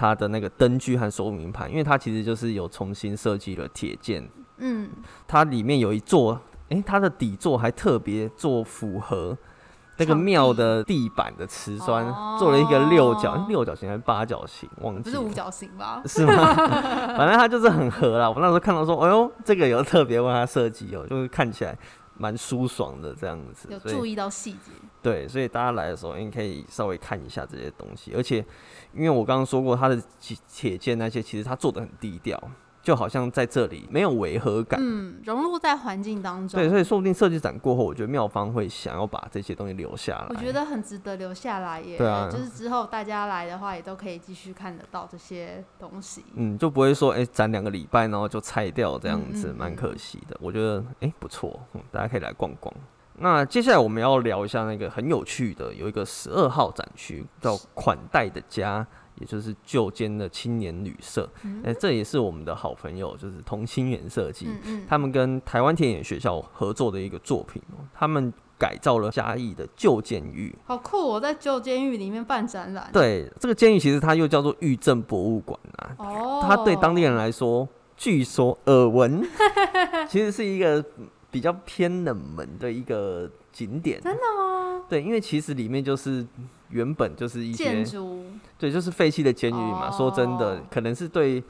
[0.02, 4.90] 它的那个灯具和说明盘，因为它其实就是有重新设计了铁件，嗯，
[5.28, 9.38] 它里面有一座，诶、它的底座还特别做符合。
[9.98, 16.02] 那个庙的地板的瓷砖、哦做了一个六角，诶六角形还是八角形，忘记了不是五角形吧？
[16.08, 16.54] 是吗？
[17.16, 18.28] 反正它就是很合啦。
[18.28, 21.78] 我那时候看到说，哎呦，这个有特别为它设计哦，就是看起来
[22.22, 23.68] 蛮舒爽的这样子。
[23.72, 24.72] 有注意到细节。
[25.02, 28.14] 对，所以大家来的时候，你可以稍微看一下这些东西。
[28.14, 28.46] 而且，
[28.94, 32.40] 因为我刚刚说过，它的铁铁件那些，其实它做的很低调，
[32.82, 34.80] 就好像在这里没有违和感。
[34.82, 36.60] 嗯，融入在环境当中。
[36.60, 40.26] 对，所以说不定设计展过后，我觉得妙方会想要把这些东西留下来。
[40.30, 41.98] 我觉得很值得留下来耶。
[41.98, 46.24] 对啊就是之后大家来的话，也都可以继续看得到这些东西。
[46.36, 50.38] 嗯，就不会说哎、展两个礼拜然后就拆掉这样子，蛮、嗯嗯嗯可惜的。
[50.40, 52.74] 我觉得哎、不错、嗯，大家可以来逛逛。
[53.24, 58.88] 那接下来我们要聊一下那个很有趣的，有一个十二号展区叫款待的家，
[59.22, 61.30] 也就是旧间的青年旅社。
[61.44, 67.86] 嗯哎、这也是我们的好朋友，就是同心圆设计，嗯嗯，他们跟台湾田野学校合作的一个作品哦。
[67.94, 70.54] 他们改造了嘉义的旧监狱。
[70.66, 70.98] 好酷！
[70.98, 72.90] 我在旧监狱里面办展览。
[72.92, 75.96] 对，这个监狱其实它又叫做狱政博物馆啊。
[75.98, 79.24] 哦，它对当地人来说，据说耳闻，
[80.10, 80.84] 其实是一个
[81.30, 84.00] 比较偏冷门的一个景点。
[84.02, 84.84] 真的吗？
[84.90, 86.26] 对，因为其实里面就是
[86.70, 88.26] 原本就是一些建筑，
[88.58, 89.90] 对，就是废弃的监狱嘛。
[89.90, 91.42] 说真的哦，可能是对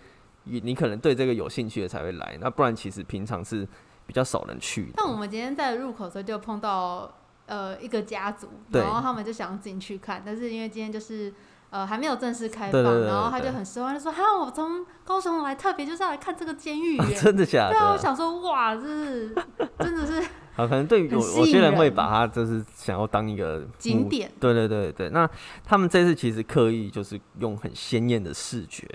[0.43, 3.67] 你你可能对这个有兴趣的才会来，那不然其实平常是
[4.05, 4.93] 比较少人去的。
[4.97, 7.11] 但我们今天在入口的时候就碰到
[7.47, 11.33] 呃一个家族，然后他们就想进去看，但是因为今天就是
[11.69, 17.15] 呃还没有正式开放，然后他就很失望，就说：“哈，我从高雄来，特别就是要来看这个监狱耶。
[17.19, 17.97] 真的假的对啊，我？
[17.97, 19.35] 想说，哇，这是
[19.79, 25.29] 真的是好，可能对有很吸引有些人会把它就是想要当一个景点，对对对对，那
[25.63, 28.85] 他们这次其实刻意就是用很鲜艳的视觉，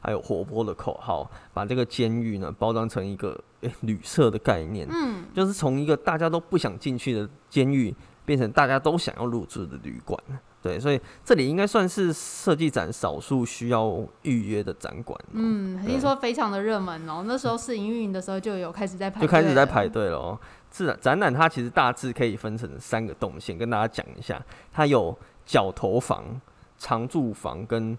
[0.00, 10.20] 还有活泼的口号，把这个监狱呢包装成一个诶、旅社的概念，嗯，就是从一个大家都不想进去的监狱，变成大家都想要入住的旅馆。
[10.60, 15.92] 对，所以这里应该算是设计展少数需要预约的展馆哦、嗯，对。
[15.92, 17.22] 听说非常的热门哦。
[17.26, 19.86] 那时候试营运营的时候就有开始在排，就开始在排。
[19.86, 20.40] 队了
[20.74, 20.76] 哦。
[20.76, 24.44] 自然展览它其实大致可以分成三个动线，跟大家讲一下。
[24.72, 26.40] 它有角头房、
[26.76, 27.96] 常住房跟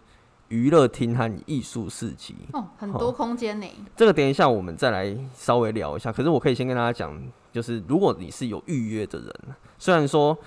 [0.50, 2.36] 娱乐厅和艺术市集。
[2.52, 3.68] 哦，很多空间呢。
[3.96, 6.12] 这个等一下我们再来稍微聊一下。
[6.12, 7.18] 可是我可以先跟大家讲，
[7.54, 9.34] 就是如果你是有预约的人，
[9.80, 10.38] 虽然说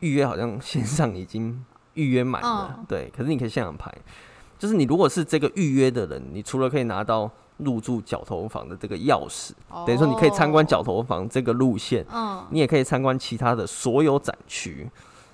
[0.00, 1.62] 预约好像线上已经
[1.94, 3.92] 预约满了，嗯对，可是你可以现场排。
[4.58, 9.52] 就是你如果是这个预约的人，你除了可以拿到入住角头房的这个钥匙，
[9.86, 12.42] 等于说你可以参观角头房这个路线，哦。
[12.42, 14.88] 嗯，你也可以参观其他的所有展区。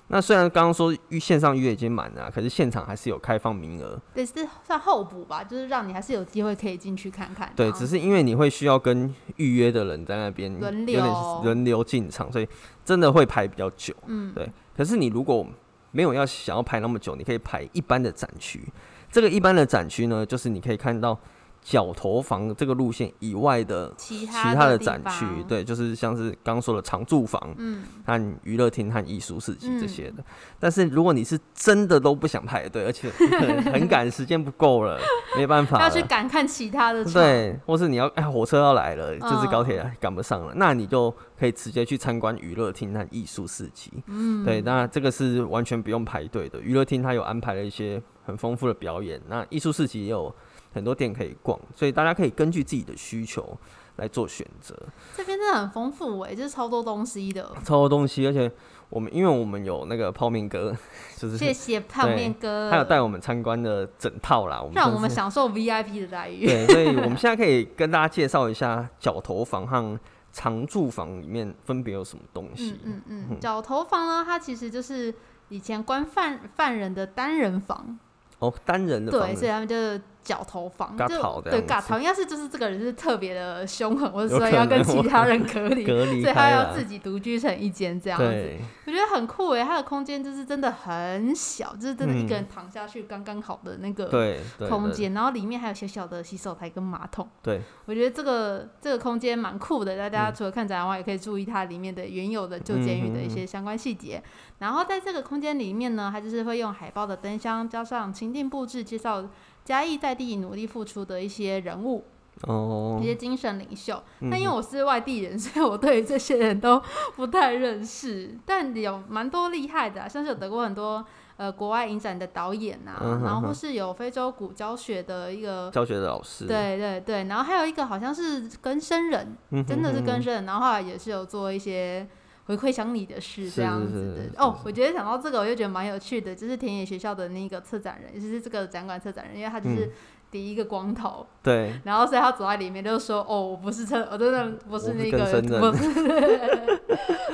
[0.07, 3.99] 那虽然刚刚说预线上预约已经满了啊，可是现场还是有开放名额。
[4.13, 7.51] 对是算候补吧，就是让你还是有机会可以进去看看。
[7.55, 12.47] 对，只是因为你会需要跟预约的人在那边轮有点流轮流进场，所以
[12.83, 13.93] 真的会排比较久。
[14.05, 15.45] 嗯，对，可是你如果
[15.91, 18.61] 没有要想要排那么久，你可以排一般的展区。
[19.09, 21.17] 这个一般的展区呢，就是你可以看到
[21.63, 30.23] 角头房这个路线以外的其其他他的展区，对，就是像是刚刚说的常住房，嗯，和娱乐厅和艺术市集这嗯些的。
[30.59, 33.09] 但是如果你是真的都不想排队，而且
[33.71, 34.99] 很赶，时间不够了，
[35.35, 36.03] 没办法要去。
[36.03, 43.91] 赶看其他的，对，或是你要哎，火车要来了，就是高嗯铁赶不上了，那你就可以直接去参观娱乐厅和艺术市集。
[44.07, 46.59] 嗯，对，那这个是完全不用排队的。
[46.59, 50.33] 娱乐厅它有安排了一些很丰富的表演，那艺术市集也有
[50.73, 53.57] 很多店可以逛，所以大家可以根据自己的需求
[53.97, 54.75] 来做选择。
[55.15, 57.51] 这边真的很丰富哎，就是超多东西的。
[57.63, 58.51] 超多东西，而且
[58.89, 60.75] 我们因为我们有那个泡面哥，
[61.17, 66.45] 就是谢谢泡面哥，他有带我们参观的整套啦，我们让我们享受 VIP 的待遇。
[66.45, 69.99] 对，所以我们现在可以跟大家介绍一下角头房和
[70.31, 73.01] 常住房里面分别有什么东西嗯。
[73.07, 75.13] 嗯角头房呢，它其实就是
[75.49, 77.99] 以前关犯犯人的单人房，
[78.39, 88.49] 哦，单人的房所以他们就是角头房，就对嘎头，应该是就是这个人是特别的凶狠，或者说要跟其他人隔离， 隔离所以他要自，己独居成一间这样子。
[88.85, 94.37] 我觉得很酷诶，他的空间就是真的很小，就是真的一个嗯人躺下去刚刚好的那个
[94.69, 97.27] 空间，然后里面还有小小的洗手台跟马桶。
[97.41, 104.21] 对，我觉得这个这个空间蛮酷的，大家嗯除了看展览外，也可以注意它里面的原有的旧监狱的一些相关细节。
[104.59, 109.23] 然后在这个空间里面呢，它就是会用海报的灯箱加上情境布置，介绍
[109.63, 112.03] 嘉义在地努力付出的一些人物、
[112.41, 114.01] 哦一，些精神领袖。
[114.19, 116.81] 嗯但因为我是外地人，所以我对于这些人都
[117.15, 121.05] 不太认识，但有蛮多厉害的啊、像是有得过很多
[121.37, 125.69] 呃国外影展的导演啊，嗯哼然后或是有非洲古教学的一个。
[125.71, 132.07] 教学的老师，对对对，然后还有一个好像是更生人，嗯哼真的是哼哼更生人，然后后来也是有做一些
[132.45, 134.43] 回馈乡里的事这样子的。
[134.43, 139.91] 哦，我觉得想到这个，我就觉得蛮有趣的，就是田野学校的那个策展人，也就是这个展馆策展人，因为他就是嗯
[140.33, 145.19] 第一个光头，对，然后所以他走在里面就说：“哦，我不是车，我真的不是那个，
[145.61, 146.81] 不是。”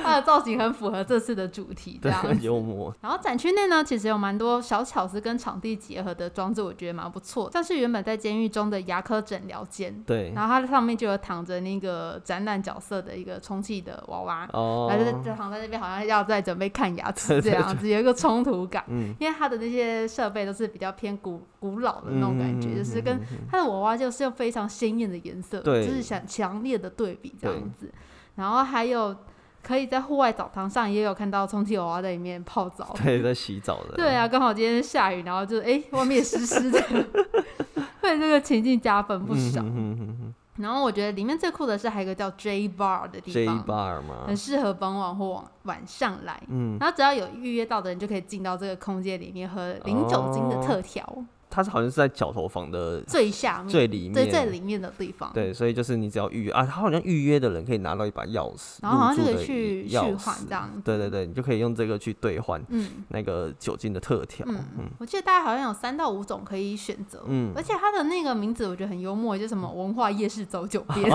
[0.04, 2.38] 他的造型很符合这次的主题，这对。
[2.42, 7.50] 幽默，然后展区内呢，其实有蛮多小巧思跟场地结合的装置，我觉得蛮不错。
[7.50, 18.84] 像是原本在监狱中的牙科诊疗间，对，然后它上面就有躺着那个展览角色的一个充气的娃娃，哦然后就就躺在那边，好像要在准备看牙齿 这样子，有一个冲突感。
[18.88, 27.92] 嗯，因为它的那些设备都是比较偏古古老的那种感觉，嗯就是跟嗯嗯它的娃娃就是用非常鲜艳的颜色，就是想强烈的对比这样子。
[28.36, 29.14] 然后还有
[29.62, 32.94] 可以在户外澡堂上也有看到充气娃娃在里面泡澡。
[33.04, 36.80] 对，在洗澡的，对啊，刚好今天下雨，然后就哎、外面湿湿的，
[38.02, 39.60] 为这个情境加分不少。
[39.60, 46.38] 嗯哼哼哼然后我觉得里面最酷的是还有一个叫 J Bar 的地方 J 方，bar 嘛很，适合傍晚或晚晚上来。
[46.48, 51.02] 嗯，然后只要有预约到的人，就可以进到这个空间里面喝零酒精的特调，
[51.50, 55.30] 它是好像是在角头房的最下面、最里面，最最里面的地方。
[55.34, 60.70] 对，所以就是你只要预约啊，他好像预约的人可以拿到一把钥匙，然后好像就可以去钥去换匙这样。
[60.84, 64.46] 对对对，你就可以用这个去兑换嗯那个酒精的特调。
[64.48, 67.24] 嗯嗯，我记得大概好像有三到五种可以选择。
[67.26, 71.10] 嗯而且它的那个名字我觉得很幽默，就什么文化夜市走酒店，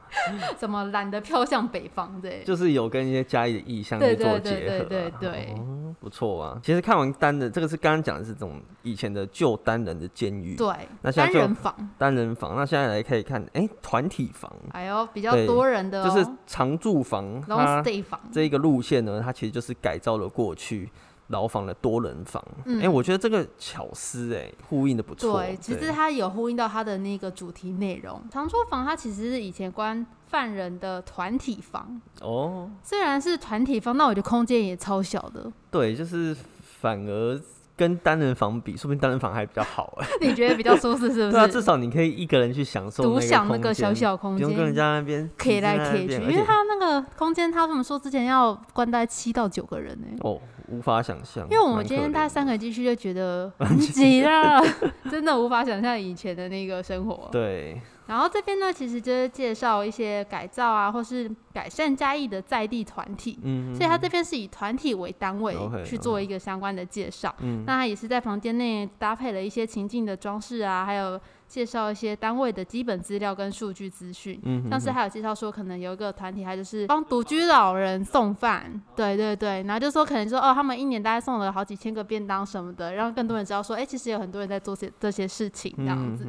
[0.60, 2.42] 什么懒得飘向北方对。
[2.44, 6.60] 就是有跟一些嘉义的意象对去做对对结合、啊，对对对哦，不错啊。
[6.62, 10.72] 其实看完单人，这个是刚刚讲的是这种以前的旧单人的监狱，对，
[11.02, 12.56] 那现在就人房，单人房。
[12.56, 20.90] 那现在来可以看，哎、团体房还有比较多人的、哦，就是常住房，long stay 房，这一个路线呢，它其实就是改造了过去
[21.28, 22.42] 牢房的多人房。
[22.60, 25.40] 哎、嗯我觉得这个巧思哎、呼应的不错。
[25.40, 28.22] 对，其实它有呼应到它的那个主题内容。
[28.30, 35.50] 长桌房它其实是以前关犯人的团体房，哦，虽然是团体房，那我觉得空间也超小的。
[35.70, 36.36] 对，就是
[36.80, 37.40] 反而
[37.76, 39.96] 跟单人房比，说不定单人房还比较好。
[40.00, 41.30] 哎、 你觉得比较舒适是不是？
[41.30, 51.44] 对啊，至少你可以一个人去享受独享那个小小空间，不用跟人家那边可以来可以去，因为他那个空间，他们说之前要关大概七到九个人呢、哦，无法想象。
[51.50, 54.60] 因为我们今天大三个人进去就觉得 很挤了，
[55.10, 57.28] 真的无法想象以前的那个生活。
[57.32, 63.38] 对，然后这边呢，其实就是介绍一些改造啊，或是改善嘉义的在地团体。
[63.42, 67.34] 嗯，所以它这边是以团体为单位去做一个相关的介绍。
[67.40, 74.38] 嗯那它也是在房间内搭配了一些情境的装饰啊，还有介绍一些单位的基本资料跟数据资讯。
[74.44, 86.26] 嗯哼像是还有介绍说，可能有一个团体，他就是帮独居老人送饭，对对对，然后就说可能说哦，他们一年大概送了好几千个便当什么的，让更多人知道说，哎、其实有很多人在做些这些事情这样子。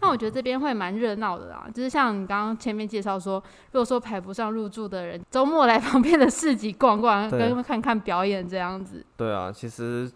[0.00, 9.04] 那我觉得这边会蛮热闹的啦，就是像你刚刚前面介绍说，如果说排不上入住的人，周末来旁边的市集逛逛，对跟看看表演这样子。
[9.16, 10.10] 对啊，其实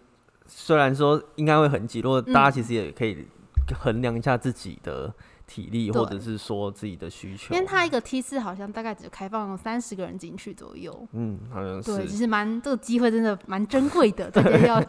[0.47, 3.27] 虽然说应该会很挤，如果大家其实也可以
[3.75, 5.13] 衡量一下自己的
[5.47, 7.53] 体力，或者是说自己的需求。
[7.53, 12.15] 因为它一个梯次好像大概只开放三十个人进去左右，嗯，好像是对，其。
[12.17, 14.83] 实蛮这个机会真的蛮珍贵的， 大家要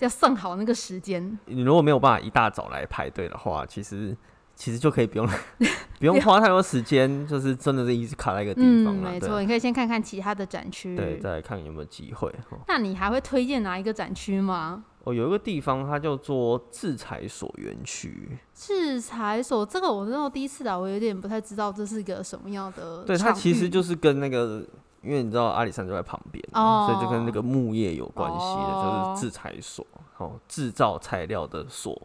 [0.00, 1.38] 要算好那个时间。
[1.46, 4.16] 你如果没有办法一大早来排队的话，其实
[4.54, 5.28] 其实就可以不用
[5.98, 10.94] 不用花太多时间，就是真的是一直卡在一个地嗯，方没错，你可以先看看其他的展区。
[10.94, 12.28] 对，再来看有没有机会。
[12.50, 14.84] 哦那你还会推荐哪一个展区吗？
[15.04, 23.04] 哦，有一个地方它叫做制裁所园区，制裁所这个我知道第一次来，我有点不太知道这是一个什么样的。
[23.04, 24.62] 对，它其实就是跟那个，
[25.02, 29.86] 因为你知道阿里山就在旁边，哦所以就跟那个木业有关系的，哦就是制裁所，
[30.18, 31.98] 哦，制造材料的所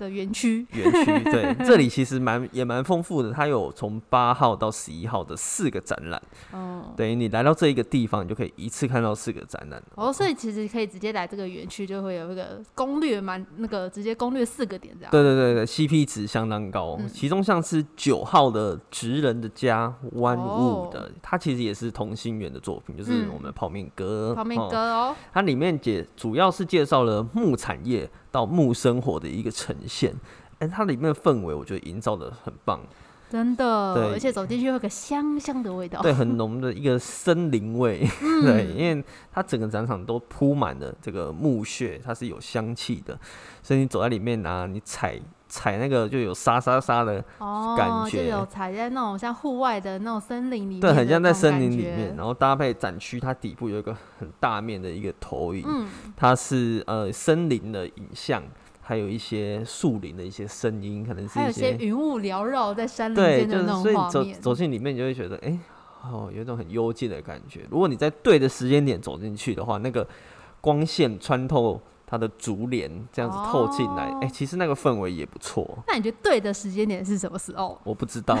[0.00, 0.66] 的园区。
[0.72, 1.24] 园区。
[1.30, 6.20] 对，这里其实蛮也蛮丰富的，它有从八号到十一号的四个展览，
[6.52, 9.80] 哦，等于你来到这一个地方，你就可以一次看到四个展览。
[9.94, 15.10] 哦，所以其实可以直接来这个园区，就会有一个攻略蛮那个直接攻略四个点这样。
[15.10, 24.34] 对对对对，CP 值相当高，嗯其中像是九号的职人的家哦 Wood 的，它其实也是同心圆的作品，就是嗯我们的泡面哥。
[24.34, 30.14] 旁边哦歌哦，它里面介主要是介绍了木产业到木生活的一个呈现，
[30.58, 32.80] 哎、它里面的氛围我觉得营造的很棒，
[33.30, 34.12] 真的，对。
[34.12, 36.02] 而且走进去会有个香香的味道。
[36.02, 38.44] 对，很浓的一个森林味， 嗯。
[38.44, 43.18] 对，因为它整个展场都铺满了这个木屑，它是有香气的，
[43.62, 52.14] 所以你走在里面啊，你踩踩那个就有沙沙沙的，哦，感就觉有踩在那种像户外的那种森林里面，对，很像在森林里面，。
[52.16, 58.42] 然后搭配展区，它底部有一个很大面的一个投影，嗯，它是呃森林的影像，
[58.90, 64.34] 还有一些树林的一些声音，可能是还有一些云雾缭绕在山林对，间的那就是所以种画面。
[64.34, 65.56] 走走进里面，你就会觉得，哎、
[66.02, 67.60] 哦，有一种很幽静的感觉。
[67.70, 70.04] 如果你在对的时间点走进去的话，那个
[70.60, 75.78] 光线穿透它的竹帘，这样子透进来，哎、哦其实那个氛围也不错。
[75.86, 77.80] 那你觉得对的时间点是什么时候？
[77.84, 78.36] 我不知道，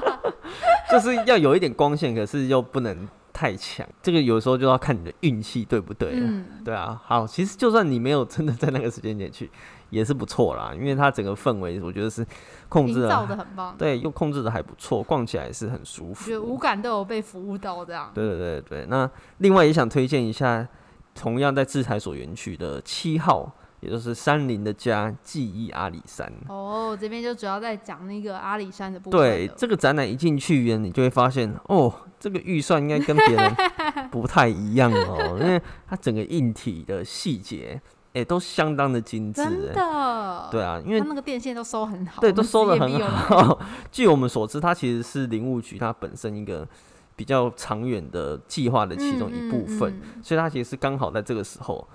[0.92, 3.86] 就是要有一点光线，可是又不能太强。
[4.00, 6.20] 这个有时候就要看你的运气对不对了。
[6.22, 9.50] 嗯，对啊，好，其实就算你没有真的在那个时间点去，
[9.90, 12.26] 也是不错啦，因为它整个氛围我觉得是
[12.70, 13.74] 控制的，很棒。
[13.76, 16.24] 对，又控制的还不错，逛起来是很舒服。
[16.24, 18.10] 觉得五感都有被服务到这样。
[18.14, 20.66] 对对对对，那另外也想推荐一下，
[21.14, 23.52] 同样在制裁所园区的七号，
[23.86, 26.30] 也就是山林的家记忆阿里山。
[26.48, 29.20] 哦，这边就主要在讲那个阿里山的部分。
[29.20, 33.54] 对这个展览一进去呢，你就会发现哦，这个预算应该跟别人
[34.10, 37.80] 不太一样哦，因为它整个硬体的细节，
[38.12, 43.60] 哎、都相当的精致、真哎，的，对啊，因为它那个电线都收很好，对，都收的很好。
[43.92, 46.66] 据我们所知，它其实是林务局它本身一个
[47.14, 51.86] 比较长远的计划的其中一部分，嗯嗯嗯所以它其实是刚好在这个时候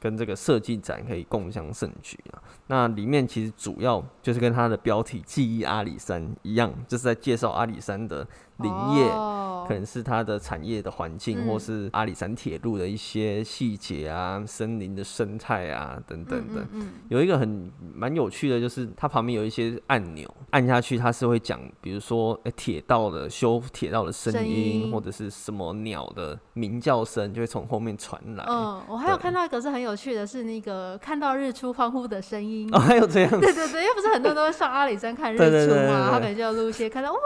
[0.00, 2.42] 跟这个设计展可以共襄盛举啊。
[2.66, 8.26] 那里面其实主要就是跟它的标题“记忆阿里山”一样，就是在介绍阿里山的
[8.58, 9.08] 林业。
[9.10, 9.34] 哦
[9.68, 16.62] 可能是它的产业的环境，嗯或是阿里山铁路的一些细节啊，森林的生态啊，等等的。
[16.62, 28.46] 嗯嗯有一个很蛮有趣的，就是它旁边有一些按钮，按下去它是会讲，比如说诶铁道的修铁道的声声音，音或者是什么鸟的鸣叫声，就会从后面传来。
[28.48, 32.66] 嗯，我还有看到一个是很有趣的，是那个看到日出欢呼的声音。
[32.72, 37.18] 哦，还有这样子，对对对，因为不是很多人都会上阿里山看日出嘛， 他可能就要录一些看到哇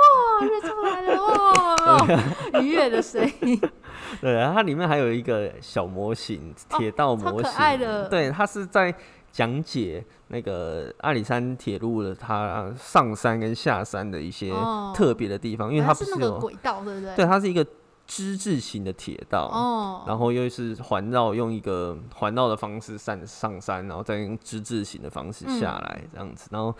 [0.43, 3.61] 日出来了哇愉悦的声音。
[4.21, 8.95] 对，然后它里面还有一个小模型，铁道哦超可模型，爱的对，它是在
[9.31, 17.17] 讲解那个阿里山铁路的它上山跟下山的一些哦特别的地方，因为它不是那个有，轨道，对不对？
[17.17, 17.67] 对，它是一个
[18.07, 26.49] 之字形的铁道，哦，然后又是环绕，用一个环绕的方式上上山，然后再用之字形的方式下嗯来，这样子。
[26.53, 26.75] 然后，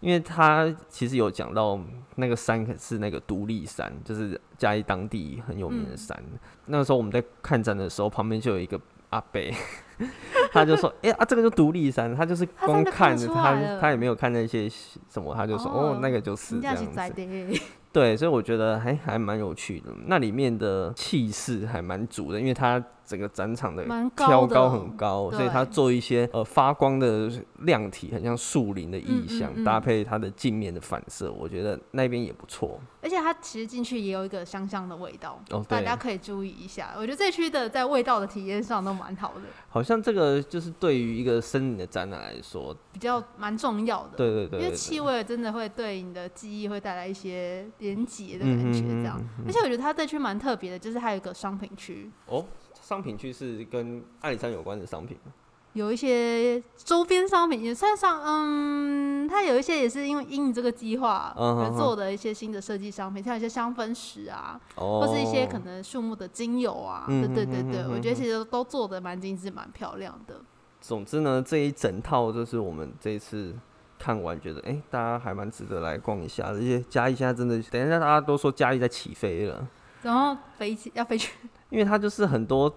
[0.00, 1.78] 因为他其实有讲到
[2.16, 6.22] 那个山是那个独立山，就是嘉义当地很有名的嗯山。
[6.66, 8.80] 那个时候我们在看展的时候，旁边就有一个
[9.10, 9.40] 阿伯，
[10.52, 16.90] 他就说：“哎、啊，这个就独立山。”他就是光看着他他也没有看那些什么，他就说：“哦哦那个就是这样子。”
[17.92, 19.90] 对，所以我觉得还还蛮有趣的。
[20.06, 27.30] 那里面的气势还蛮足的，因为它整个展场的蛮挑高很高，所以它做一些呃发光的
[27.60, 32.80] 亮体，很像树林的意嗯象，嗯嗯搭配它的镜面的反射，我觉得那边也不错。
[33.00, 36.92] 而且它其实进去也有一个香香的味道，哦，大家，可以注意一下。
[36.96, 44.16] 我觉得这区的在味道的体验上都蛮好的，好像这个就是对于一个森林的展览来说，比较蛮重要的。
[44.16, 49.22] 对对对因为气味真的会对你的记忆会带来一些连结的感觉，这样。
[49.46, 52.44] 而且我觉得它这区蛮特别的，就是它有一个商品区，哦，
[52.86, 55.32] 商品区是跟阿里山有关的商品吗
[55.72, 70.40] 有一些周边商品也算上，嗯，它有一些也是因为因你这个计划而做的一些新的设计商品，像有一些香氛石啊，哦，或是一些可能树木的精油啊，嗯对对对对，我觉得其实都做的蛮精致、蛮漂亮的。
[70.80, 73.52] 总之呢，这一整套就是我们这一次
[73.98, 76.50] 看完，觉得哎、诶大家还蛮值得来逛一下的。
[76.52, 79.66] 而且嘉义现在真的，等一下大家都说嘉义在起飞了，
[80.02, 81.34] 然后飞起要飞去，
[81.68, 82.72] 因为它就是很多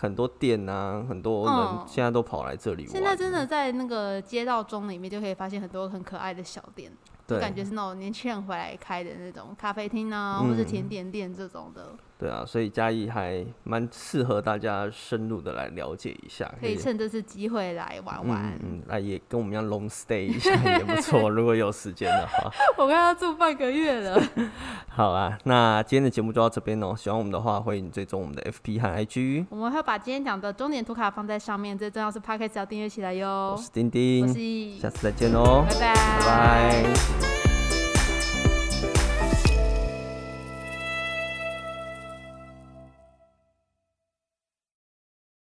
[0.00, 1.84] 很多店啊，很多人嗯。
[1.86, 2.92] 现在都跑来这里玩。
[2.92, 6.92] 现在真的在那个街道中里面就可以发现很多很可爱的小店，
[7.26, 10.50] 就对感觉是那种年轻人回来开的那种咖啡厅啊，嗯。
[10.50, 18.44] 或者甜点店这种的，对啊，所以嘉义还蛮适合大家深入的来了解一下，可以趁这次机会来玩玩。
[18.44, 22.50] 嗯嗯，那也跟我们一样 long stay 一下也不错，如果有时间的话。
[22.78, 24.20] 我刚刚住半个月了，
[24.88, 26.94] 好啊，那今天的节目就到这边哦。
[26.96, 29.46] 喜欢我们的话，欢迎追踪我们的 FP 和 IG。
[29.50, 33.56] 我们会把今天讲的终点图卡放在上面，最重要是 p o d c a s t 要订阅起来哟我。
[33.56, 37.53] 是丁丁我，是，下次再见喽，拜拜，拜拜。